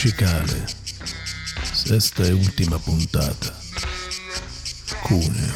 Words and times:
Cicale. 0.00 0.64
Sesta 1.74 2.22
e 2.24 2.32
ultima 2.32 2.78
puntata. 2.78 3.54
Cuneo. 5.02 5.52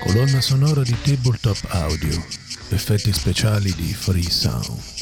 Colonna 0.00 0.40
sonora 0.40 0.82
di 0.82 0.96
Tabletop 1.02 1.66
Audio. 1.68 2.26
Effetti 2.70 3.12
speciali 3.12 3.74
di 3.74 3.92
Free 3.92 4.30
Sound. 4.30 5.01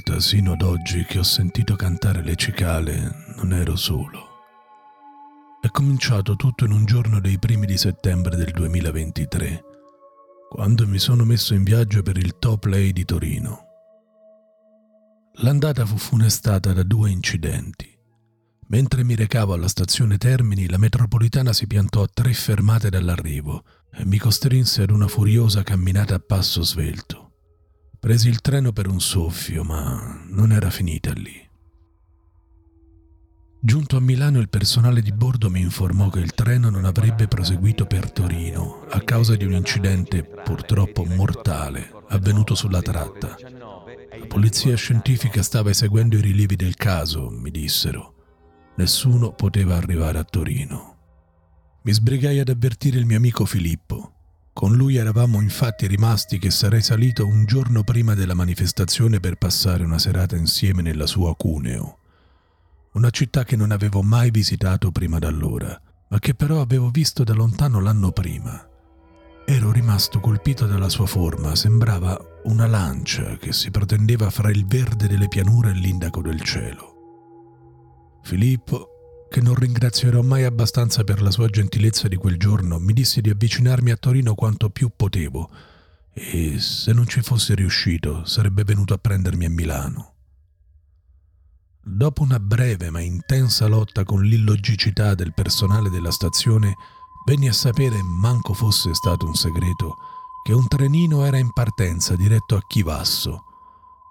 Volta 0.00 0.20
sino 0.20 0.52
ad 0.52 0.62
oggi 0.62 1.04
che 1.04 1.18
ho 1.18 1.22
sentito 1.22 1.76
cantare 1.76 2.22
le 2.22 2.34
cicale 2.34 3.34
non 3.36 3.52
ero 3.52 3.76
solo. 3.76 4.28
È 5.60 5.68
cominciato 5.68 6.36
tutto 6.36 6.64
in 6.64 6.72
un 6.72 6.86
giorno 6.86 7.20
dei 7.20 7.38
primi 7.38 7.66
di 7.66 7.76
settembre 7.76 8.36
del 8.36 8.50
2023, 8.52 9.62
quando 10.48 10.86
mi 10.86 10.98
sono 10.98 11.24
messo 11.24 11.52
in 11.52 11.64
viaggio 11.64 12.02
per 12.02 12.16
il 12.16 12.38
Top 12.38 12.64
Lay 12.64 12.92
di 12.92 13.04
Torino. 13.04 13.66
L'andata 15.42 15.84
fu 15.84 15.98
funestata 15.98 16.72
da 16.72 16.82
due 16.82 17.10
incidenti. 17.10 17.88
Mentre 18.68 19.04
mi 19.04 19.14
recavo 19.14 19.52
alla 19.52 19.68
stazione 19.68 20.16
Termini, 20.16 20.68
la 20.68 20.78
metropolitana 20.78 21.52
si 21.52 21.66
piantò 21.66 22.02
a 22.02 22.10
tre 22.12 22.32
fermate 22.32 22.88
dall'arrivo 22.88 23.64
e 23.92 24.04
mi 24.06 24.18
costrinse 24.18 24.82
ad 24.82 24.90
una 24.90 25.08
furiosa 25.08 25.62
camminata 25.62 26.14
a 26.14 26.20
passo 26.20 26.62
svelto. 26.62 27.29
Presi 28.00 28.28
il 28.30 28.40
treno 28.40 28.72
per 28.72 28.88
un 28.88 28.98
soffio, 28.98 29.62
ma 29.62 30.24
non 30.28 30.52
era 30.52 30.70
finita 30.70 31.12
lì. 31.12 31.48
Giunto 33.62 33.98
a 33.98 34.00
Milano 34.00 34.38
il 34.40 34.48
personale 34.48 35.02
di 35.02 35.12
bordo 35.12 35.50
mi 35.50 35.60
informò 35.60 36.08
che 36.08 36.20
il 36.20 36.32
treno 36.32 36.70
non 36.70 36.86
avrebbe 36.86 37.28
proseguito 37.28 37.84
per 37.84 38.10
Torino 38.10 38.86
a 38.88 39.02
causa 39.02 39.36
di 39.36 39.44
un 39.44 39.52
incidente 39.52 40.24
purtroppo 40.24 41.04
mortale 41.04 41.92
avvenuto 42.08 42.54
sulla 42.54 42.80
tratta. 42.80 43.36
La 44.18 44.26
polizia 44.26 44.74
scientifica 44.76 45.42
stava 45.42 45.68
eseguendo 45.68 46.16
i 46.16 46.22
rilievi 46.22 46.56
del 46.56 46.76
caso, 46.76 47.28
mi 47.28 47.50
dissero. 47.50 48.14
Nessuno 48.76 49.32
poteva 49.32 49.76
arrivare 49.76 50.16
a 50.16 50.24
Torino. 50.24 50.96
Mi 51.82 51.92
sbrigai 51.92 52.38
ad 52.38 52.48
avvertire 52.48 52.98
il 52.98 53.04
mio 53.04 53.18
amico 53.18 53.44
Filippo, 53.44 54.19
con 54.52 54.74
lui 54.74 54.96
eravamo 54.96 55.40
infatti 55.40 55.86
rimasti 55.86 56.38
che 56.38 56.50
sarei 56.50 56.82
salito 56.82 57.26
un 57.26 57.44
giorno 57.44 57.82
prima 57.82 58.14
della 58.14 58.34
manifestazione 58.34 59.20
per 59.20 59.36
passare 59.36 59.84
una 59.84 59.98
serata 59.98 60.36
insieme 60.36 60.82
nella 60.82 61.06
sua 61.06 61.34
Cuneo, 61.34 61.98
una 62.92 63.10
città 63.10 63.44
che 63.44 63.56
non 63.56 63.70
avevo 63.70 64.02
mai 64.02 64.30
visitato 64.30 64.90
prima 64.90 65.18
d'allora, 65.18 65.80
ma 66.08 66.18
che 66.18 66.34
però 66.34 66.60
avevo 66.60 66.90
visto 66.90 67.22
da 67.24 67.34
lontano 67.34 67.80
l'anno 67.80 68.10
prima. 68.10 68.68
Ero 69.46 69.72
rimasto 69.72 70.20
colpito 70.20 70.66
dalla 70.66 70.88
sua 70.88 71.06
forma, 71.06 71.54
sembrava 71.54 72.18
una 72.44 72.66
lancia 72.66 73.36
che 73.36 73.52
si 73.52 73.70
protendeva 73.70 74.30
fra 74.30 74.50
il 74.50 74.66
verde 74.66 75.06
delle 75.08 75.28
pianure 75.28 75.70
e 75.70 75.74
l'indaco 75.74 76.20
del 76.20 76.40
cielo. 76.42 78.18
Filippo 78.22 78.99
che 79.30 79.40
non 79.40 79.54
ringrazierò 79.54 80.22
mai 80.22 80.42
abbastanza 80.42 81.04
per 81.04 81.22
la 81.22 81.30
sua 81.30 81.46
gentilezza 81.46 82.08
di 82.08 82.16
quel 82.16 82.36
giorno, 82.36 82.80
mi 82.80 82.92
disse 82.92 83.20
di 83.20 83.30
avvicinarmi 83.30 83.92
a 83.92 83.96
Torino 83.96 84.34
quanto 84.34 84.70
più 84.70 84.90
potevo 84.94 85.48
e 86.12 86.58
se 86.58 86.92
non 86.92 87.06
ci 87.06 87.22
fosse 87.22 87.54
riuscito 87.54 88.24
sarebbe 88.24 88.64
venuto 88.64 88.92
a 88.92 88.98
prendermi 88.98 89.44
a 89.44 89.50
Milano. 89.50 90.14
Dopo 91.80 92.22
una 92.22 92.40
breve 92.40 92.90
ma 92.90 93.00
intensa 93.00 93.66
lotta 93.66 94.04
con 94.04 94.22
l'illogicità 94.22 95.14
del 95.14 95.32
personale 95.32 95.90
della 95.90 96.10
stazione, 96.10 96.74
venni 97.24 97.48
a 97.48 97.52
sapere, 97.52 98.02
manco 98.02 98.52
fosse 98.52 98.92
stato 98.94 99.26
un 99.26 99.34
segreto, 99.34 99.96
che 100.42 100.52
un 100.52 100.66
trenino 100.66 101.24
era 101.24 101.38
in 101.38 101.52
partenza 101.52 102.16
diretto 102.16 102.56
a 102.56 102.64
Chivasso, 102.66 103.44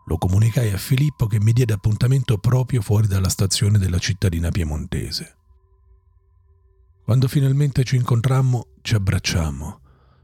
lo 0.09 0.18
comunicai 0.18 0.72
a 0.72 0.78
Filippo 0.78 1.28
che 1.28 1.40
mi 1.40 1.53
diede 1.53 1.74
appuntamento 1.74 2.40
proprio 2.40 2.81
fuori 2.81 3.06
dalla 3.06 3.30
stazione 3.30 3.78
della 3.78 4.00
cittadina 4.00 4.50
piemontese. 4.50 5.36
Quando 7.03 7.28
finalmente 7.28 7.84
ci 7.84 7.96
incontrammo, 7.96 8.70
ci 8.81 8.96
abbracciammo, 8.96 9.81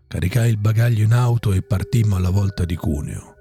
caricai 0.08 0.50
il 0.50 0.58
bagaglio 0.58 1.04
in 1.04 1.14
auto 1.14 1.54
e 1.54 1.62
partimmo 1.62 2.16
alla 2.16 2.32
volta 2.32 2.66
di 2.66 2.76
Cuneo. 2.76 3.36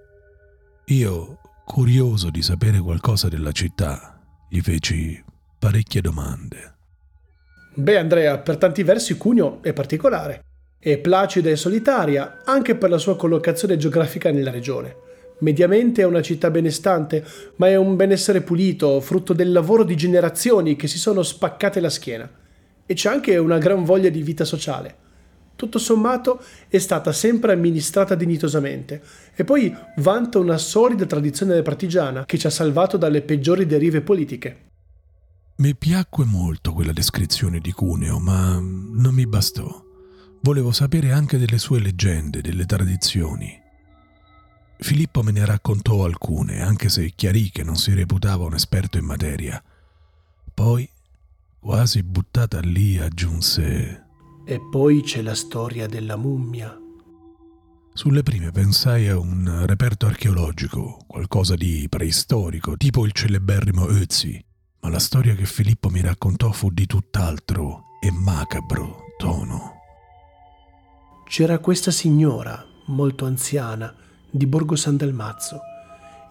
Io, 0.89 1.39
curioso 1.65 2.29
di 2.29 2.43
sapere 2.43 2.79
qualcosa 2.79 3.31
della 3.31 3.53
città, 3.53 4.21
gli 4.51 4.61
feci 4.61 5.25
parecchie 5.59 6.03
domande. 6.03 6.75
Beh, 7.75 7.97
Andrea, 7.97 8.39
per 8.39 8.59
tanti 8.59 8.83
versi 8.83 9.17
Cuneo 9.17 9.63
è 9.63 9.73
particolare. 9.73 10.45
È 10.79 10.99
placida 10.99 11.49
e 11.49 11.57
solitaria 11.57 12.43
anche 12.45 12.77
per 12.77 12.91
la 12.91 12.99
sua 12.99 13.17
collocazione 13.17 13.79
geografica 13.79 14.31
nella 14.31 14.51
regione. 14.51 15.13
Mediamente 15.39 16.03
è 16.03 16.07
una 16.07 16.23
città 16.23 16.51
benestante, 16.51 17.25
ma 17.57 17.69
è 17.69 17.77
un 17.77 17.97
benessere 17.97 18.41
pulito, 18.41 19.01
frutto 19.01 19.33
del 19.33 19.53
lavoro 19.53 19.85
di 19.85 19.97
generazioni 19.97 20.77
che 20.77 20.87
si 20.87 20.99
sono 20.99 21.23
spaccate 21.23 21.81
la 21.81 21.91
schiena. 21.91 22.31
E 22.87 22.95
c'è 22.95 23.11
anche 23.11 23.37
una 23.37 23.59
gran 23.59 23.85
voglia 23.85 24.09
di 24.09 24.23
vita 24.23 24.45
sociale. 24.45 25.03
Tutto 25.57 25.79
sommato 25.79 26.41
è 26.69 26.79
stata 26.79 27.13
sempre 27.13 27.53
amministrata 27.53 28.15
dignitosamente 28.15 29.01
e 29.35 29.45
poi 29.45 29.75
vanta 29.97 30.39
una 30.39 30.59
solida 30.59 31.07
tradizione 31.07 31.63
partigiana 31.63 32.25
che 32.25 32.39
ci 32.39 32.47
ha 32.47 32.51
salvato 32.51 32.97
dalle 32.97 33.23
peggiori 33.23 33.65
derive 33.65 34.01
politiche. 34.01 34.71
Mi 35.57 35.77
piacque 35.77 36.25
molto 36.25 36.73
quella 36.73 36.93
descrizione 36.93 37.61
di 37.61 37.71
Cuneo, 37.71 38.19
ma 38.19 38.59
non 38.59 39.15
mi 39.15 39.27
bastò. 39.27 39.83
Volevo 40.41 40.73
sapere 40.73 41.13
anche 41.13 41.39
delle 41.39 41.59
sue 41.59 41.79
leggende, 41.81 42.41
delle 42.41 42.67
tradizioni. 42.67 43.64
Filippo 44.79 45.23
me 45.23 45.33
ne 45.33 45.45
raccontò 45.45 46.05
alcune, 46.05 46.63
anche 46.63 46.89
se 46.89 47.13
chiarì 47.15 47.51
che 47.51 47.63
non 47.63 47.77
si 47.77 47.95
reputava 47.95 48.45
un 48.45 48.55
esperto 48.55 48.99
in 48.99 49.05
materia. 49.05 49.63
Poi, 50.53 50.89
quasi 51.59 52.03
buttata 52.03 52.61
lì, 52.61 52.99
aggiunse 52.99 54.05
E 54.45 54.61
poi 54.71 55.03
c'è 55.03 55.23
la 55.23 55.35
storia 55.35 55.87
della 55.87 56.17
mummia. 56.17 56.79
Sulle 57.93 58.23
prime 58.23 58.51
pensai 58.51 59.09
a 59.09 59.19
un 59.19 59.65
reperto 59.67 60.07
archeologico, 60.07 60.99
qualcosa 61.07 61.55
di 61.55 61.87
preistorico, 61.89 62.77
tipo 62.77 63.07
il 63.07 63.13
celeberrimo 63.13 63.87
Ötzi, 63.87 64.45
ma 64.81 64.91
la 64.91 64.99
storia 64.99 65.35
che 65.35 65.47
Filippo 65.47 65.89
mi 65.89 66.01
raccontò 66.01 66.51
fu 66.53 66.71
di 66.71 66.87
tutt'altro 66.87 67.85
e 68.01 68.11
macabro 68.11 69.15
tono. 69.17 69.81
C'era 71.25 71.59
questa 71.59 71.91
signora, 71.91 72.67
molto 72.87 73.25
anziana, 73.25 73.95
di 74.37 74.47
Borgo 74.47 74.75
San 74.75 74.97
Dalmazzo. 74.97 75.61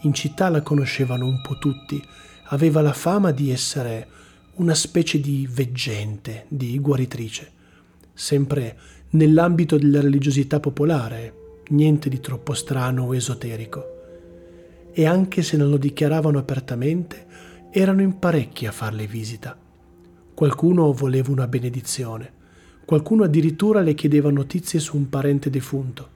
In 0.01 0.13
città 0.13 0.49
la 0.49 0.61
conoscevano 0.61 1.25
un 1.25 1.39
po' 1.41 1.57
tutti, 1.57 2.03
aveva 2.47 2.81
la 2.81 2.91
fama 2.91 3.31
di 3.31 3.49
essere 3.49 4.07
una 4.55 4.73
specie 4.73 5.21
di 5.21 5.47
veggente, 5.49 6.43
di 6.49 6.77
guaritrice, 6.79 7.51
sempre 8.13 8.77
nell'ambito 9.11 9.77
della 9.77 10.01
religiosità 10.01 10.59
popolare, 10.59 11.61
niente 11.69 12.09
di 12.09 12.19
troppo 12.19 12.53
strano 12.53 13.05
o 13.05 13.15
esoterico. 13.15 13.85
E 14.91 15.05
anche 15.05 15.41
se 15.41 15.55
non 15.55 15.69
lo 15.69 15.77
dichiaravano 15.77 16.37
apertamente, 16.37 17.25
erano 17.71 18.01
in 18.01 18.19
parecchi 18.19 18.65
a 18.65 18.73
farle 18.73 19.07
visita. 19.07 19.57
Qualcuno 20.33 20.91
voleva 20.91 21.31
una 21.31 21.47
benedizione, 21.47 22.33
qualcuno 22.83 23.23
addirittura 23.23 23.79
le 23.79 23.93
chiedeva 23.93 24.29
notizie 24.29 24.81
su 24.81 24.97
un 24.97 25.07
parente 25.07 25.49
defunto. 25.49 26.09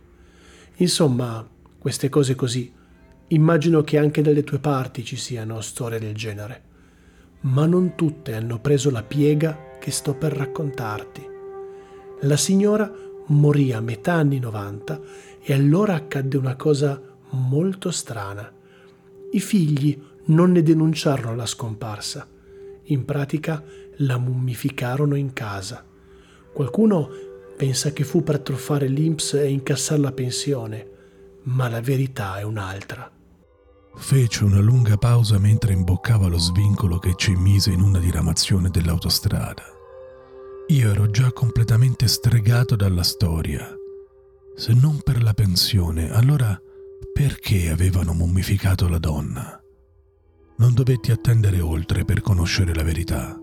Insomma, 0.80 1.56
queste 1.88 2.10
cose 2.10 2.36
così. 2.36 2.70
Immagino 3.28 3.82
che 3.82 3.98
anche 3.98 4.22
dalle 4.22 4.44
tue 4.44 4.60
parti 4.60 5.06
ci 5.06 5.16
siano 5.16 5.62
storie 5.62 6.00
del 6.00 6.16
genere. 6.16 6.64
Ma 7.44 7.66
non 7.66 7.96
tutte 7.96 8.34
hanno 8.34 8.60
preso 8.60 8.92
la 8.92 9.04
piega 9.04 9.78
che 9.80 9.90
sto 9.92 10.14
per 10.14 10.34
raccontarti. 10.34 11.26
La 12.24 12.36
signora 12.36 12.92
morì 13.28 13.72
a 13.72 13.80
metà 13.80 14.16
anni 14.16 14.38
90 14.38 15.00
e 15.42 15.54
allora 15.54 15.94
accadde 15.94 16.36
una 16.36 16.58
cosa 16.58 17.02
molto 17.30 17.90
strana. 17.90 18.52
I 19.32 19.40
figli 19.40 19.98
non 20.26 20.52
ne 20.52 20.64
denunciarono 20.64 21.38
la 21.38 21.46
scomparsa. 21.46 22.28
In 22.88 23.06
pratica 23.06 23.64
la 24.00 24.18
mummificarono 24.18 25.16
in 25.16 25.32
casa. 25.32 25.86
Qualcuno 26.52 27.10
pensa 27.56 27.94
che 27.94 28.04
fu 28.04 28.24
per 28.24 28.40
truffare 28.40 28.88
l'Inps 28.88 29.36
e 29.36 29.48
incassare 29.48 30.02
la 30.02 30.12
pensione 30.12 30.96
ma 31.48 31.70
la 31.70 31.82
verità 31.82 32.40
è 32.40 32.44
un'altra. 32.44 33.12
Fece 33.96 34.44
una 34.44 34.60
lunga 34.60 34.98
pausa 34.98 35.40
mentre 35.40 35.74
imboccava 35.74 36.28
lo 36.28 36.38
svincolo 36.38 37.00
che 37.00 37.14
ci 37.16 37.36
mise 37.36 37.72
in 37.72 37.82
una 37.82 38.00
diramazione 38.00 38.70
dell'autostrada. 38.70 39.64
Io 40.68 40.92
ero 40.92 41.10
già 41.10 41.32
completamente 41.32 42.08
stregato 42.08 42.76
dalla 42.76 43.04
storia. 43.04 43.74
Se 44.56 44.74
non 44.74 45.02
per 45.02 45.24
la 45.24 45.34
pensione, 45.34 46.12
allora 46.12 46.60
perché 47.14 47.70
avevano 47.70 48.14
mummificato 48.14 48.88
la 48.88 49.00
donna? 49.00 49.60
Non 50.58 50.74
dovetti 50.74 51.12
attendere 51.12 51.60
oltre 51.60 52.04
per 52.04 52.22
conoscere 52.22 52.74
la 52.74 52.84
verità. 52.84 53.40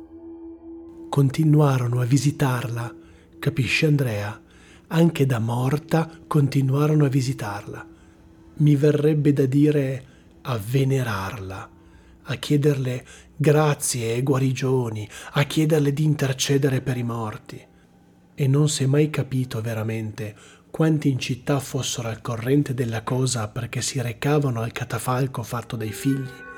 Continuarono 1.09 2.01
a 2.01 2.05
visitarla, 2.05 2.95
capisce 3.39 3.87
Andrea? 3.87 4.41
Anche 4.89 5.27
da 5.27 5.39
morta 5.39 6.11
continuarono 6.27 7.05
a 7.07 7.09
visitarla. 7.09 7.93
Mi 8.57 8.77
verrebbe 8.77 9.33
da 9.33 9.47
dire 9.47 10.05
a 10.43 10.59
venerarla, 10.59 11.71
a 12.23 12.35
chiederle 12.37 13.05
grazie 13.37 14.15
e 14.15 14.23
guarigioni, 14.23 15.09
a 15.33 15.43
chiederle 15.45 15.93
di 15.93 16.05
intercedere 16.05 16.81
per 16.81 16.97
i 16.97 17.03
morti. 17.03 17.61
E 18.35 18.47
non 18.47 18.69
si 18.69 18.85
è 18.85 18.87
mai 18.87 19.11
capito 19.11 19.61
veramente 19.61 20.35
quanti 20.71 21.09
in 21.09 21.19
città 21.19 21.61
fossero 21.61 22.09
al 22.09 22.21
corrente 22.21 22.75
della 22.75 23.03
cosa 23.03 23.49
perché 23.49 23.81
si 23.81 24.01
recavano 24.01 24.61
al 24.61 24.73
catafalco 24.73 25.43
fatto 25.45 25.77
dai 25.77 25.93
figli 25.93 26.53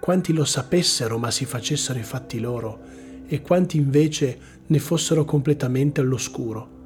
quanti 0.00 0.32
lo 0.32 0.46
sapessero 0.46 1.18
ma 1.18 1.30
si 1.30 1.44
facessero 1.44 1.98
i 1.98 2.02
fatti 2.02 2.40
loro 2.40 2.80
e 3.26 3.42
quanti 3.42 3.76
invece 3.76 4.38
ne 4.66 4.78
fossero 4.80 5.24
completamente 5.24 6.00
all'oscuro. 6.00 6.78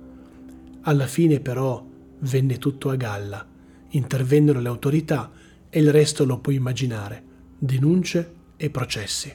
Alla 0.83 1.07
fine 1.07 1.41
però 1.41 1.83
venne 2.19 2.59
tutto 2.59 2.91
a 2.91 2.97
galla, 2.97 3.47
intervennero 3.97 4.61
le 4.61 4.69
autorità 4.69 5.31
e 5.69 5.81
il 5.81 5.91
resto 5.91 6.25
lo 6.25 6.39
puoi 6.39 6.55
immaginare, 6.55 7.23
denunce 7.59 8.35
e 8.57 8.71
processi. 8.71 9.35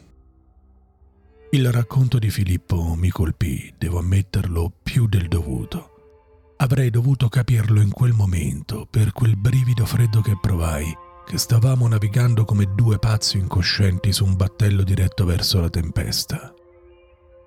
Il 1.51 1.71
racconto 1.71 2.19
di 2.19 2.29
Filippo 2.29 2.93
mi 2.95 3.09
colpì, 3.09 3.73
devo 3.77 3.99
ammetterlo, 3.99 4.71
più 4.83 5.07
del 5.07 5.27
dovuto. 5.27 6.53
Avrei 6.57 6.89
dovuto 6.89 7.27
capirlo 7.27 7.81
in 7.81 7.91
quel 7.91 8.13
momento, 8.13 8.87
per 8.89 9.11
quel 9.13 9.35
brivido 9.35 9.85
freddo 9.85 10.21
che 10.21 10.37
provai 10.39 10.95
che 11.29 11.37
stavamo 11.37 11.87
navigando 11.87 12.43
come 12.43 12.73
due 12.73 12.97
pazzi 12.97 13.37
incoscienti 13.37 14.11
su 14.11 14.25
un 14.25 14.35
battello 14.35 14.81
diretto 14.81 15.25
verso 15.25 15.61
la 15.61 15.69
tempesta. 15.69 16.51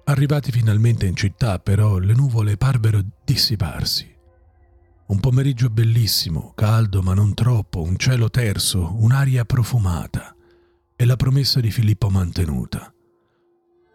Arrivati 0.04 0.52
finalmente 0.52 1.06
in 1.06 1.16
città, 1.16 1.58
però, 1.58 1.98
le 1.98 2.14
nuvole 2.14 2.56
parvero 2.56 3.02
dissiparsi. 3.24 4.11
Un 5.12 5.20
pomeriggio 5.20 5.68
bellissimo, 5.68 6.52
caldo 6.54 7.02
ma 7.02 7.12
non 7.12 7.34
troppo, 7.34 7.82
un 7.82 7.98
cielo 7.98 8.30
terso, 8.30 8.94
un'aria 8.98 9.44
profumata 9.44 10.34
e 10.96 11.04
la 11.04 11.16
promessa 11.16 11.60
di 11.60 11.70
Filippo 11.70 12.08
mantenuta. 12.08 12.90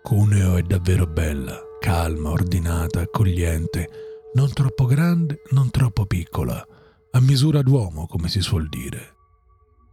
Cuneo 0.03 0.57
è 0.57 0.61
davvero 0.61 1.07
bella, 1.07 1.59
calma, 1.79 2.29
ordinata, 2.29 3.01
accogliente, 3.01 3.89
non 4.35 4.53
troppo 4.53 4.85
grande, 4.85 5.41
non 5.49 5.71
troppo 5.71 6.05
piccola, 6.05 6.63
a 7.09 7.19
misura 7.19 7.63
d'uomo, 7.63 8.05
come 8.05 8.29
si 8.29 8.41
suol 8.41 8.69
dire. 8.69 9.15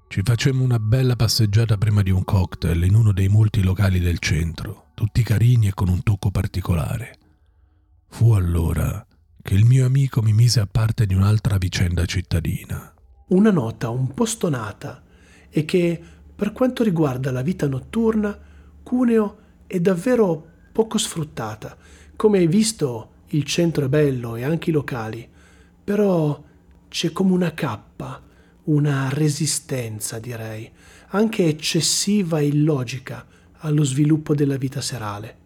Ci 0.08 0.20
facemmo 0.22 0.62
una 0.62 0.78
bella 0.78 1.16
passeggiata 1.16 1.78
prima 1.78 2.02
di 2.02 2.10
un 2.10 2.22
cocktail 2.22 2.84
in 2.84 2.94
uno 2.94 3.14
dei 3.14 3.28
molti 3.28 3.62
locali 3.62 3.98
del 3.98 4.18
centro, 4.18 4.90
tutti 4.92 5.22
carini 5.22 5.68
e 5.68 5.74
con 5.74 5.88
un 5.88 6.02
tocco 6.02 6.30
particolare. 6.30 7.18
Fu 8.08 8.32
allora 8.32 9.04
che 9.44 9.52
il 9.52 9.66
mio 9.66 9.84
amico 9.84 10.22
mi 10.22 10.32
mise 10.32 10.60
a 10.60 10.66
parte 10.66 11.04
di 11.04 11.12
un'altra 11.12 11.58
vicenda 11.58 12.06
cittadina. 12.06 12.94
Una 13.28 13.50
nota 13.50 13.90
un 13.90 14.14
po' 14.14 14.24
stonata 14.24 15.02
e 15.50 15.66
che, 15.66 16.00
per 16.34 16.52
quanto 16.52 16.82
riguarda 16.82 17.30
la 17.30 17.42
vita 17.42 17.68
notturna, 17.68 18.38
Cuneo 18.82 19.36
è 19.66 19.78
davvero 19.80 20.48
poco 20.72 20.96
sfruttata. 20.96 21.76
Come 22.16 22.38
hai 22.38 22.46
visto, 22.46 23.10
il 23.28 23.44
centro 23.44 23.84
è 23.84 23.88
bello 23.90 24.36
e 24.36 24.44
anche 24.44 24.70
i 24.70 24.72
locali, 24.72 25.28
però 25.84 26.42
c'è 26.88 27.12
come 27.12 27.32
una 27.32 27.52
cappa 27.52 28.22
una 28.64 29.10
resistenza, 29.10 30.18
direi, 30.18 30.70
anche 31.08 31.46
eccessiva 31.46 32.38
e 32.38 32.46
illogica 32.46 33.26
allo 33.58 33.84
sviluppo 33.84 34.34
della 34.34 34.56
vita 34.56 34.80
serale. 34.80 35.36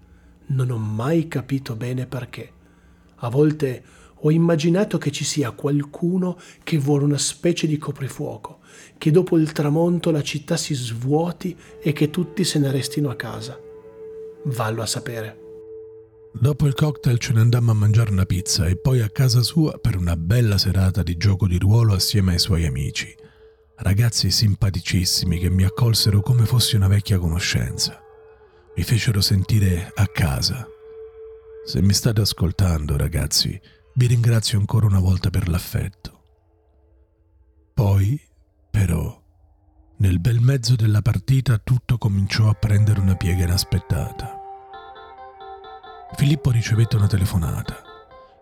Non 0.51 0.71
ho 0.71 0.79
mai 0.79 1.27
capito 1.27 1.75
bene 1.75 2.06
perché. 2.06 2.53
A 3.20 3.29
volte 3.29 3.82
ho 4.20 4.31
immaginato 4.31 4.99
che 4.99 5.11
ci 5.11 5.25
sia 5.25 5.53
qualcuno 5.53 6.38
che 6.65 6.79
vuole 6.79 7.05
una 7.05 7.19
specie 7.19 7.67
di 7.67 7.79
coprifuoco, 7.79 8.61
che 8.99 9.11
dopo 9.11 9.37
il 9.38 9.53
tramonto 9.53 10.11
la 10.11 10.23
città 10.23 10.56
si 10.56 10.75
svuoti 10.75 11.56
e 11.81 11.93
che 11.93 12.11
tutti 12.11 12.44
se 12.44 12.59
ne 12.59 12.70
restino 12.70 13.11
a 13.11 13.17
casa. 13.17 13.59
Vallo 14.44 14.82
a 14.82 14.87
sapere. 14.87 15.47
Dopo 16.32 16.67
il 16.67 16.75
cocktail 16.75 17.19
ce 17.19 17.32
ne 17.32 17.41
andammo 17.41 17.70
a 17.70 17.75
mangiare 17.75 18.11
una 18.11 18.25
pizza 18.25 18.67
e 18.67 18.76
poi 18.76 19.00
a 19.00 19.09
casa 19.09 19.43
sua 19.43 19.79
per 19.79 19.97
una 19.97 20.17
bella 20.17 20.59
serata 20.59 21.03
di 21.03 21.17
gioco 21.17 21.47
di 21.47 21.59
ruolo 21.59 21.94
assieme 21.94 22.32
ai 22.32 22.38
suoi 22.38 22.67
amici. 22.67 23.12
Ragazzi 23.76 24.31
simpaticissimi 24.31 25.38
che 25.38 25.50
mi 25.50 25.65
accolsero 25.65 26.20
come 26.20 26.44
fossi 26.44 26.76
una 26.76 26.88
vecchia 26.88 27.19
conoscenza. 27.19 28.00
Mi 28.76 28.82
fecero 28.82 29.20
sentire 29.20 29.91
a 29.94 30.06
casa. 30.06 30.69
Se 31.69 31.82
mi 31.82 31.93
state 31.93 32.23
ascoltando, 32.23 32.97
ragazzi, 32.97 33.61
vi 33.97 34.06
ringrazio 34.06 34.59
ancora 34.59 34.87
una 34.87 35.00
volta 35.00 35.29
per 35.29 35.49
l'affetto. 35.49 36.23
Poi, 37.75 38.19
però, 38.70 39.23
nel 39.99 40.19
bel 40.19 40.41
mezzo 40.41 40.76
della 40.76 41.03
partita 41.03 41.59
tutto 41.59 41.99
cominciò 41.99 42.49
a 42.49 42.55
prendere 42.55 43.00
una 43.00 43.17
piega 43.17 43.44
inaspettata. 43.44 44.35
Filippo 46.17 46.50
ricevette 46.50 46.97
una 46.97 47.06
telefonata. 47.06 47.82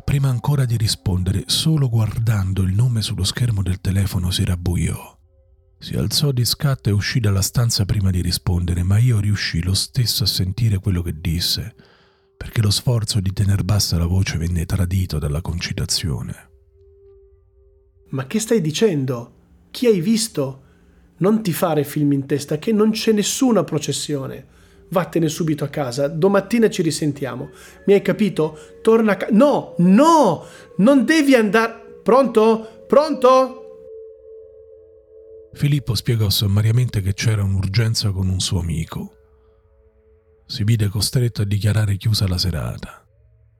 Prima 0.05 0.29
ancora 0.29 0.65
di 0.65 0.77
rispondere, 0.77 1.43
solo 1.47 1.89
guardando 1.89 2.63
il 2.63 2.75
nome 2.75 3.03
sullo 3.03 3.25
schermo 3.25 3.61
del 3.65 3.81
telefono 3.81 4.31
si 4.31 4.45
rabbuiò. 4.45 5.19
Si 5.81 5.97
alzò 5.97 6.31
di 6.31 6.45
scatto 6.45 6.91
e 6.91 6.93
uscì 6.93 7.19
dalla 7.19 7.43
stanza 7.43 7.85
prima 7.87 8.13
di 8.13 8.23
rispondere, 8.23 8.85
ma 8.85 8.99
io 8.99 9.19
riuscì 9.19 9.65
lo 9.65 9.75
stesso 9.75 10.23
a 10.23 10.29
sentire 10.29 10.79
quello 10.79 11.03
che 11.03 11.21
disse, 11.21 11.75
perché 12.37 12.61
lo 12.61 12.71
sforzo 12.71 13.21
di 13.21 13.33
tener 13.33 13.65
bassa 13.65 13.99
la 13.99 14.07
voce 14.07 14.37
venne 14.37 14.67
tradito 14.67 15.19
dalla 15.19 15.41
concitazione. 15.41 16.51
Ma 18.11 18.27
che 18.27 18.39
stai 18.39 18.61
dicendo? 18.61 19.33
Chi 19.71 19.87
hai 19.87 20.01
visto? 20.01 20.63
Non 21.19 21.43
ti 21.43 21.53
fare 21.53 21.85
film 21.85 22.13
in 22.13 22.27
testa 22.27 22.59
che 22.59 22.73
non 22.73 22.91
c'è 22.91 23.13
nessuna 23.13 23.65
processione. 23.65 24.55
Vattene 24.89 25.29
subito 25.29 25.65
a 25.65 25.69
casa, 25.69 26.07
domattina 26.09 26.71
ci 26.71 26.83
risentiamo. 26.83 27.51
Mi 27.87 27.95
hai 27.95 28.03
capito? 28.03 28.59
Torna 28.83 29.13
a 29.13 29.17
casa. 29.17 29.33
No, 29.35 29.75
no, 29.79 30.45
non 30.79 31.05
devi 31.05 31.35
andare. 31.35 32.01
Pronto? 32.03 32.85
Pronto? 32.87 33.63
Filippo 35.55 35.95
spiegò 35.95 36.29
sommariamente 36.29 37.01
che 37.01 37.15
c'era 37.15 37.43
un'urgenza 37.43 38.11
con 38.11 38.29
un 38.29 38.41
suo 38.41 38.61
amico. 38.61 39.13
Si 40.47 40.63
vide 40.63 40.89
costretto 40.89 41.43
a 41.43 41.45
dichiarare 41.45 41.97
chiusa 41.97 42.29
la 42.29 42.39
serata. 42.39 43.05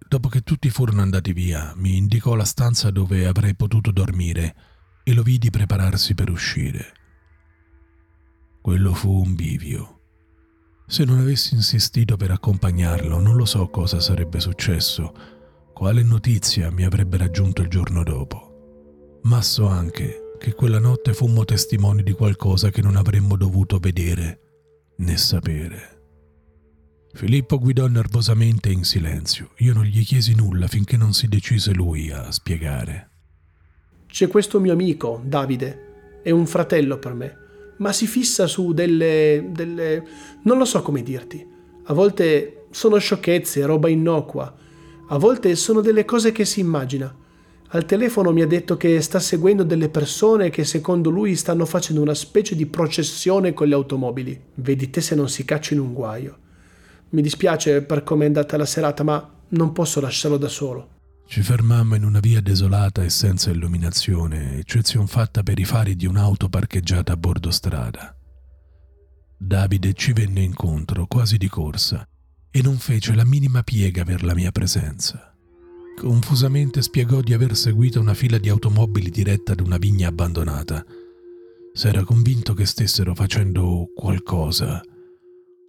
Dopo 0.09 0.29
che 0.29 0.43
tutti 0.43 0.71
furono 0.71 1.03
andati 1.03 1.33
via, 1.33 1.73
mi 1.77 1.97
indicò 1.97 2.37
la 2.37 2.45
stanza 2.45 2.91
dove 2.91 3.27
avrei 3.27 3.57
potuto 3.57 3.91
dormire 3.91 4.55
e 5.03 5.13
lo 5.13 5.23
vidi 5.23 5.51
prepararsi 5.51 6.15
per 6.15 6.31
uscire. 6.31 6.93
Quello 8.63 8.95
fu 8.95 9.11
un 9.11 9.35
bivio. 9.35 10.01
Se 10.87 11.05
non 11.05 11.19
avessi 11.19 11.55
insistito 11.55 12.17
per 12.17 12.31
accompagnarlo, 12.31 13.19
non 13.19 13.35
lo 13.35 13.45
so 13.45 13.69
cosa 13.69 13.99
sarebbe 13.99 14.39
successo, 14.39 15.13
quale 15.75 16.05
notizia 16.05 16.71
mi 16.71 16.85
avrebbe 16.85 17.17
raggiunto 17.17 17.63
il 17.63 17.69
giorno 17.69 18.05
dopo. 18.05 19.21
Ma 19.25 19.43
so 19.43 19.67
anche 19.67 20.35
che 20.39 20.55
quella 20.55 20.79
notte 20.79 21.15
fummo 21.15 21.45
testimoni 21.45 22.05
di 22.05 22.13
qualcosa 22.13 22.71
che 22.71 22.83
non 22.83 22.95
avremmo 22.95 23.37
dovuto 23.37 23.79
vedere 23.79 24.41
né 24.99 25.17
sapere. 25.17 25.96
Filippo 27.17 27.59
guidò 27.59 27.87
nervosamente 27.87 28.71
in 28.71 28.85
silenzio. 28.85 29.51
Io 29.59 29.73
non 29.73 29.85
gli 29.85 30.05
chiesi 30.05 30.35
nulla 30.35 30.69
finché 30.69 30.97
non 30.97 31.13
si 31.13 31.27
decise 31.27 31.73
lui 31.73 32.11
a 32.11 32.31
spiegare. 32.31 33.09
C'è 34.07 34.29
questo 34.29 34.61
mio 34.61 34.73
amico, 34.73 35.21
Davide. 35.25 36.21
È 36.23 36.31
un 36.31 36.47
fratello 36.47 36.99
per 36.99 37.15
me 37.15 37.45
ma 37.79 37.93
si 37.93 38.07
fissa 38.07 38.47
su 38.47 38.73
delle, 38.73 39.49
delle... 39.51 40.07
non 40.43 40.59
lo 40.59 40.65
so 40.65 40.83
come 40.83 41.03
dirti. 41.03 41.47
A 41.85 41.93
volte 41.93 42.67
sono 42.71 42.99
sciocchezze, 42.99 43.65
roba 43.65 43.89
innocua. 43.89 44.55
A 45.09 45.19
volte 45.19 45.55
sono 45.57 45.81
delle 45.81 46.05
cose 46.05 46.33
che 46.33 46.45
si 46.45 46.61
immagina. 46.61 47.15
Al 47.71 47.85
telefono 47.85 48.33
mi 48.33 48.43
ha 48.43 48.47
detto 48.47 48.77
che 48.77 49.01
sta 49.01 49.19
seguendo 49.19 49.63
delle 49.63 49.89
persone 49.89 50.51
che 50.51 50.65
secondo 50.65 51.11
lui 51.11 51.35
stanno 51.37 51.67
facendo 51.67 52.01
una 52.01 52.15
specie 52.15 52.55
di 52.55 52.67
processione 52.67 53.53
con 53.53 53.69
le 53.69 53.75
automobili. 53.75 54.41
Vedi 54.55 54.89
te 54.89 55.01
se 55.01 55.15
non 55.15 55.29
si 55.29 55.45
caccia 55.45 55.75
in 55.75 55.81
un 55.81 55.93
guaio. 55.93 56.39
Mi 57.11 57.23
dispiace 57.23 57.83
per 57.83 58.03
come 58.03 58.25
è 58.25 58.27
andata 58.27 58.57
la 58.57 58.67
serata, 58.67 59.03
ma 59.03 59.35
non 59.49 59.73
posso 59.73 60.01
lasciarlo 60.01 60.37
da 60.37 60.49
solo. 60.49 60.95
Ci 61.29 61.43
fermammo 61.43 61.97
in 61.97 62.05
una 62.05 62.21
via 62.21 62.41
desolata 62.41 63.03
e 63.03 63.11
senza 63.11 63.51
illuminazione, 63.51 64.59
eccezion 64.59 65.07
fatta 65.07 65.43
per 65.43 65.59
i 65.59 65.65
fari 65.65 65.97
di 65.97 66.07
un'auto 66.07 66.49
parcheggiata 66.49 67.13
a 67.13 67.17
bordo 67.17 67.51
strada. 67.51 68.17
Davide 69.39 69.93
ci 69.93 70.13
venne 70.13 70.41
incontro 70.41 71.07
quasi 71.07 71.37
di 71.37 71.49
corsa 71.49 72.07
e 72.51 72.63
non 72.63 72.77
fece 72.77 73.15
la 73.15 73.25
minima 73.25 73.63
piega 73.63 74.05
per 74.05 74.23
la 74.23 74.35
mia 74.35 74.53
presenza. 74.53 75.35
Confusamente 75.99 76.81
spiegò 76.81 77.21
di 77.21 77.33
aver 77.33 77.57
seguito 77.57 78.01
una 78.01 78.15
fila 78.15 78.39
di 78.39 78.49
automobili 78.49 79.11
diretta 79.11 79.53
ad 79.53 79.61
una 79.61 79.79
vigna 79.79 80.09
abbandonata. 80.09 80.85
s'era 81.73 82.05
convinto 82.05 82.55
che 82.55 82.65
stessero 82.65 83.15
facendo 83.15 83.91
qualcosa, 83.95 84.81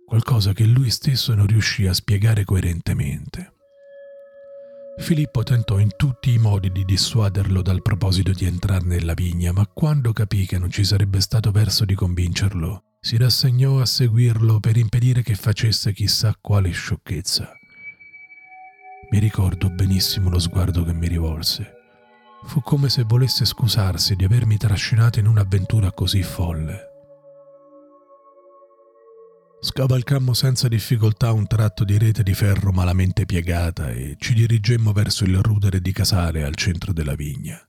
qualcosa 0.07 0.53
che 0.53 0.63
lui 0.63 0.89
stesso 0.89 1.35
non 1.35 1.47
riuscì 1.47 1.85
a 1.85 1.93
spiegare 1.93 2.45
coerentemente. 2.45 3.55
Filippo 4.99 5.43
tentò 5.43 5.79
in 5.79 5.89
tutti 5.97 6.31
i 6.31 6.37
modi 6.37 6.71
di 6.71 6.85
dissuaderlo 6.85 7.61
dal 7.61 7.81
proposito 7.81 8.31
di 8.31 8.45
entrare 8.45 8.85
nella 8.85 9.13
vigna, 9.13 9.51
ma 9.51 9.67
quando 9.67 10.13
capì 10.13 10.45
che 10.45 10.57
non 10.57 10.71
ci 10.71 10.85
sarebbe 10.85 11.19
stato 11.19 11.51
verso 11.51 11.83
di 11.83 11.93
convincerlo, 11.93 12.83
si 13.01 13.17
rassegnò 13.17 13.81
a 13.81 13.85
seguirlo 13.85 14.61
per 14.61 14.77
impedire 14.77 15.21
che 15.21 15.35
facesse 15.35 15.91
chissà 15.91 16.33
quale 16.39 16.71
sciocchezza. 16.71 17.51
Mi 19.11 19.19
ricordo 19.19 19.69
benissimo 19.69 20.29
lo 20.29 20.39
sguardo 20.39 20.85
che 20.85 20.93
mi 20.93 21.09
rivolse. 21.09 21.73
Fu 22.45 22.61
come 22.61 22.87
se 22.87 23.03
volesse 23.03 23.43
scusarsi 23.43 24.15
di 24.15 24.23
avermi 24.23 24.55
trascinato 24.55 25.19
in 25.19 25.27
un'avventura 25.27 25.91
così 25.91 26.23
folle. 26.23 26.86
Scavalcammo 29.59 30.33
senza 30.33 30.67
difficoltà 30.67 31.31
un 31.31 31.47
tratto 31.47 31.83
di 31.83 31.97
rete 31.97 32.21
di 32.21 32.35
ferro 32.35 32.71
malamente 32.71 33.25
piegata 33.25 33.89
e 33.89 34.15
ci 34.19 34.35
dirigemmo 34.35 34.91
verso 34.91 35.23
il 35.23 35.41
rudere 35.41 35.81
di 35.81 35.91
casale 35.91 36.43
al 36.43 36.55
centro 36.55 36.93
della 36.93 37.15
vigna, 37.15 37.59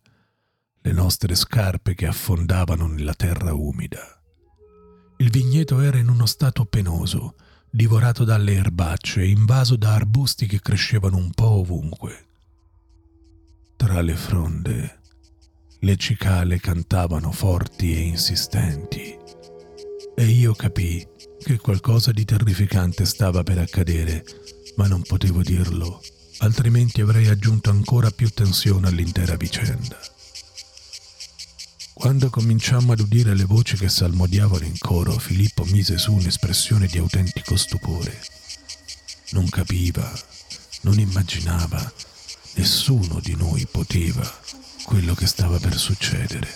le 0.82 0.92
nostre 0.92 1.34
scarpe 1.34 1.94
che 1.94 2.06
affondavano 2.06 2.86
nella 2.86 3.14
terra 3.14 3.54
umida. 3.54 4.20
Il 5.16 5.30
vigneto 5.30 5.80
era 5.80 5.96
in 5.96 6.10
uno 6.10 6.26
stato 6.26 6.66
penoso, 6.66 7.36
divorato 7.70 8.22
dalle 8.22 8.52
erbacce 8.52 9.22
e 9.22 9.30
invaso 9.30 9.76
da 9.76 9.94
arbusti 9.94 10.46
che 10.46 10.60
crescevano 10.60 11.16
un 11.16 11.30
po' 11.30 11.60
ovunque. 11.60 12.26
Tra 13.76 14.02
le 14.02 14.14
fronde, 14.14 15.00
le 15.80 15.96
cicale 15.96 16.60
cantavano 16.60 17.32
forti 17.32 17.94
e 17.94 18.00
insistenti 18.00 19.16
e 20.14 20.24
io 20.24 20.52
capii 20.52 21.06
che 21.42 21.58
qualcosa 21.58 22.12
di 22.12 22.24
terrificante 22.24 23.04
stava 23.04 23.42
per 23.42 23.58
accadere, 23.58 24.24
ma 24.76 24.86
non 24.86 25.02
potevo 25.02 25.42
dirlo, 25.42 26.02
altrimenti 26.38 27.00
avrei 27.00 27.28
aggiunto 27.28 27.70
ancora 27.70 28.10
più 28.10 28.28
tensione 28.30 28.88
all'intera 28.88 29.36
vicenda. 29.36 29.98
Quando 31.94 32.30
cominciammo 32.30 32.92
ad 32.92 33.00
udire 33.00 33.34
le 33.34 33.44
voci 33.44 33.76
che 33.76 33.88
salmodiavano 33.88 34.64
in 34.64 34.78
coro, 34.78 35.18
Filippo 35.18 35.64
mise 35.64 35.98
su 35.98 36.12
un'espressione 36.12 36.86
di 36.86 36.98
autentico 36.98 37.56
stupore. 37.56 38.16
Non 39.30 39.48
capiva, 39.48 40.08
non 40.82 40.98
immaginava, 41.00 41.92
nessuno 42.54 43.18
di 43.20 43.34
noi 43.34 43.66
poteva 43.68 44.22
quello 44.84 45.14
che 45.14 45.26
stava 45.26 45.58
per 45.58 45.76
succedere. 45.76 46.48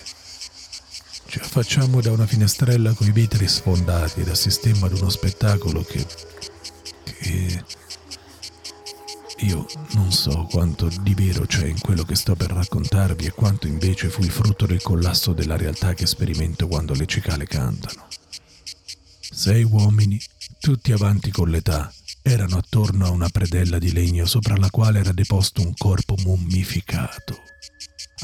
Ci 1.33 1.39
affacciammo 1.39 2.03
da 2.03 2.13
una 2.13 2.27
finestrella 2.27 2.93
coi 2.93 3.11
vetri 3.11 3.49
sfondati 3.49 4.21
ed 4.21 4.29
assistemmo 4.29 4.85
ad 4.85 4.93
uno 4.93 5.09
spettacolo 5.09 5.83
che... 5.83 6.07
che... 7.05 7.65
Io 9.39 9.65
non 9.95 10.13
so 10.13 10.47
quanto 10.51 10.91
di 11.01 11.15
vero 11.15 11.47
c'è 11.47 11.65
in 11.65 11.81
quello 11.81 12.03
che 12.03 12.17
sto 12.17 12.35
per 12.35 12.51
raccontarvi 12.51 13.25
e 13.25 13.31
quanto 13.31 13.67
invece 13.67 14.11
fu 14.11 14.21
il 14.21 14.31
frutto 14.31 14.67
del 14.67 14.83
collasso 14.83 15.33
della 15.33 15.57
realtà 15.57 15.95
che 15.95 16.05
sperimento 16.05 16.69
quando 16.69 16.93
le 16.93 17.07
cicale 17.07 17.47
cantano. 17.47 18.09
Sei 19.19 19.63
uomini, 19.65 20.21
tutti 20.61 20.93
avanti 20.93 21.31
con 21.31 21.49
l'età, 21.49 21.91
erano 22.21 22.59
attorno 22.59 23.07
a 23.07 23.11
una 23.11 23.31
predella 23.31 23.79
di 23.79 23.91
legno 23.93 24.27
sopra 24.27 24.59
la 24.59 24.69
quale 24.69 24.99
era 24.99 25.13
deposto 25.13 25.63
un 25.63 25.73
corpo 25.79 26.15
mummificato, 26.25 27.41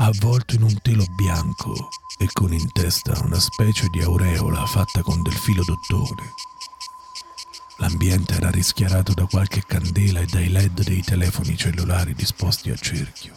avvolto 0.00 0.54
in 0.54 0.62
un 0.62 0.78
telo 0.80 1.04
bianco 1.16 1.88
e 2.18 2.28
con 2.32 2.52
in 2.52 2.70
testa 2.72 3.20
una 3.24 3.38
specie 3.38 3.88
di 3.88 4.00
aureola 4.00 4.64
fatta 4.66 5.02
con 5.02 5.22
del 5.22 5.32
filo 5.32 5.64
d'ottone. 5.64 6.34
L'ambiente 7.78 8.34
era 8.34 8.50
rischiarato 8.50 9.12
da 9.12 9.26
qualche 9.26 9.62
candela 9.66 10.20
e 10.20 10.26
dai 10.26 10.50
led 10.50 10.82
dei 10.82 11.02
telefoni 11.02 11.56
cellulari 11.56 12.14
disposti 12.14 12.70
a 12.70 12.76
cerchio. 12.76 13.32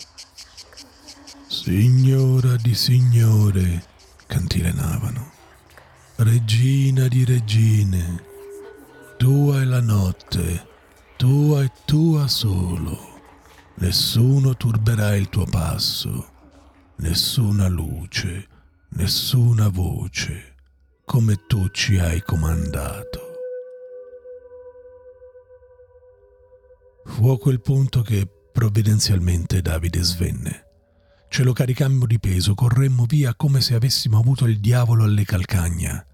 Signora 1.47 2.55
di 2.57 2.75
signore, 2.75 3.85
cantilenavano. 4.27 5.31
Regina 6.17 7.07
di 7.07 7.25
regine, 7.25 8.23
tua 9.17 9.61
è 9.61 9.63
la 9.65 9.81
notte, 9.81 10.67
tua 11.17 11.63
e 11.63 11.71
tua 11.85 12.27
solo. 12.27 13.09
Nessuno 13.75 14.55
turberà 14.55 15.15
il 15.15 15.29
tuo 15.29 15.45
passo, 15.45 16.30
nessuna 17.01 17.67
luce, 17.67 18.47
nessuna 18.89 19.69
voce, 19.69 20.55
come 21.03 21.45
tu 21.47 21.67
ci 21.69 21.97
hai 21.97 22.21
comandato. 22.21 23.19
Fu 27.05 27.29
a 27.29 27.39
quel 27.39 27.59
punto 27.59 28.01
che 28.03 28.27
provvidenzialmente 28.51 29.61
Davide 29.61 30.03
svenne. 30.03 30.65
Ce 31.27 31.43
lo 31.43 31.53
caricammo 31.53 32.05
di 32.05 32.19
peso, 32.19 32.53
corremmo 32.53 33.05
via 33.05 33.33
come 33.33 33.61
se 33.61 33.73
avessimo 33.73 34.19
avuto 34.19 34.45
il 34.45 34.59
diavolo 34.59 35.03
alle 35.03 35.25
calcagna. 35.25 36.05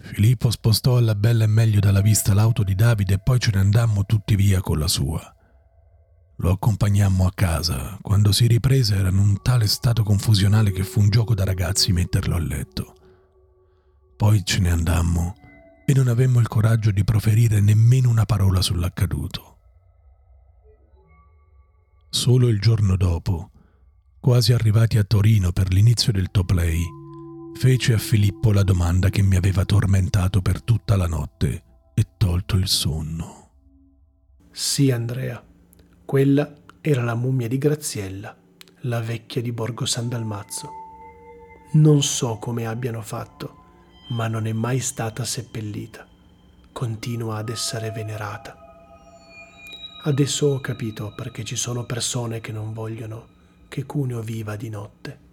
Filippo 0.00 0.50
spostò 0.50 0.96
alla 0.96 1.14
bella 1.14 1.44
e 1.44 1.48
meglio 1.48 1.80
dalla 1.80 2.00
vista 2.00 2.32
l'auto 2.32 2.62
di 2.62 2.74
Davide 2.74 3.14
e 3.14 3.18
poi 3.18 3.38
ce 3.38 3.50
ne 3.52 3.60
andammo 3.60 4.06
tutti 4.06 4.36
via 4.36 4.60
con 4.62 4.78
la 4.78 4.88
sua. 4.88 5.37
Lo 6.40 6.52
accompagnammo 6.52 7.26
a 7.26 7.32
casa. 7.34 7.98
Quando 8.00 8.30
si 8.30 8.46
riprese 8.46 8.94
era 8.94 9.08
in 9.08 9.18
un 9.18 9.42
tale 9.42 9.66
stato 9.66 10.04
confusionale 10.04 10.70
che 10.70 10.84
fu 10.84 11.00
un 11.00 11.08
gioco 11.08 11.34
da 11.34 11.42
ragazzi 11.42 11.92
metterlo 11.92 12.36
a 12.36 12.38
letto. 12.38 12.94
Poi 14.16 14.44
ce 14.44 14.60
ne 14.60 14.70
andammo 14.70 15.34
e 15.84 15.92
non 15.94 16.06
avemmo 16.06 16.38
il 16.38 16.46
coraggio 16.46 16.92
di 16.92 17.02
proferire 17.02 17.60
nemmeno 17.60 18.08
una 18.08 18.24
parola 18.24 18.62
sull'accaduto. 18.62 19.56
Solo 22.08 22.46
il 22.46 22.60
giorno 22.60 22.96
dopo, 22.96 23.50
quasi 24.20 24.52
arrivati 24.52 24.96
a 24.96 25.04
Torino 25.04 25.50
per 25.50 25.72
l'inizio 25.72 26.12
del 26.12 26.30
Toplay, 26.30 26.80
fece 27.54 27.94
a 27.94 27.98
Filippo 27.98 28.52
la 28.52 28.62
domanda 28.62 29.10
che 29.10 29.22
mi 29.22 29.34
aveva 29.34 29.64
tormentato 29.64 30.40
per 30.40 30.62
tutta 30.62 30.96
la 30.96 31.08
notte 31.08 31.64
e 31.94 32.06
tolto 32.16 32.56
il 32.56 32.68
sonno. 32.68 33.50
Sì, 34.52 34.92
Andrea 34.92 35.47
quella 36.08 36.50
era 36.80 37.02
la 37.02 37.14
mummia 37.14 37.48
di 37.48 37.58
Graziella, 37.58 38.34
la 38.84 39.00
vecchia 39.02 39.42
di 39.42 39.52
Borgo 39.52 39.84
San 39.84 40.08
Dalmazzo. 40.08 40.70
Non 41.72 42.02
so 42.02 42.38
come 42.38 42.64
abbiano 42.66 43.02
fatto, 43.02 43.56
ma 44.12 44.26
non 44.26 44.46
è 44.46 44.54
mai 44.54 44.80
stata 44.80 45.26
seppellita. 45.26 46.08
Continua 46.72 47.36
ad 47.36 47.50
essere 47.50 47.90
venerata. 47.90 48.56
Adesso 50.04 50.46
ho 50.46 50.60
capito 50.60 51.12
perché 51.14 51.44
ci 51.44 51.56
sono 51.56 51.84
persone 51.84 52.40
che 52.40 52.52
non 52.52 52.72
vogliono 52.72 53.26
che 53.68 53.84
Cuneo 53.84 54.22
viva 54.22 54.56
di 54.56 54.70
notte. 54.70 55.27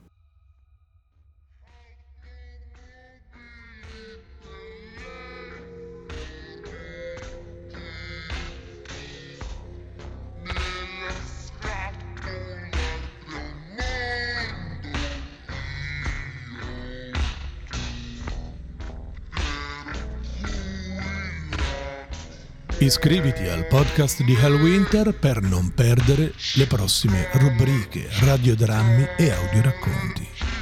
Iscriviti 22.79 23.47
al 23.47 23.65
podcast 23.67 24.21
di 24.23 24.33
Hellwinter 24.35 25.17
per 25.17 25.41
non 25.41 25.73
perdere 25.73 26.33
le 26.55 26.67
prossime 26.67 27.29
rubriche, 27.31 28.05
radiodrammi 28.19 29.07
e 29.17 29.31
audioracconti. 29.31 30.54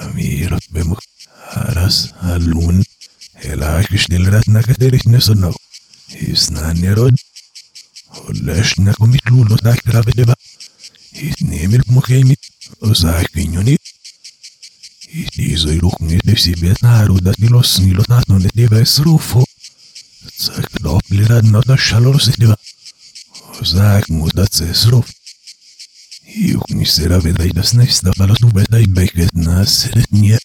Amir 0.00 0.52
bemuk 0.70 1.00
aras 1.62 1.96
alun 2.32 2.78
elaj 3.50 3.84
gishtilrat 3.92 4.46
nakaterik 4.54 5.04
nesunau 5.12 5.54
isnan 6.30 6.76
yerod 6.86 7.16
holash 8.16 8.72
nakumit 8.86 9.24
lulo 9.30 9.56
ist. 9.58 10.34
isnemil 11.26 11.82
mukemit 11.94 12.42
osakinyonik 12.88 13.82
Изойлухни 15.38 16.20
ти 16.20 16.36
си 16.36 16.52
бед 16.60 16.82
народа 16.82 17.32
ти 17.32 17.48
лос 17.52 17.78
ни 17.78 17.94
лотат 17.94 18.28
но 18.28 18.38
не 18.38 18.48
ти 18.48 18.68
без 18.68 18.98
руфо. 18.98 19.44
Цък 20.38 20.66
доплирад 20.80 21.44
но 21.44 21.60
да 21.60 21.76
шалор 21.78 22.20
си 22.20 22.32
дива. 22.38 22.56
Зак 23.62 24.08
му. 24.08 24.28
Y 26.32 26.54
un 26.54 26.62
miserable 26.70 27.32
de 27.32 27.52
las 27.54 28.40
nubes 28.40 28.66
de 28.68 28.78
la 28.78 28.84
imagen 28.84 29.28
nacer 29.32 30.04
en 30.12 30.40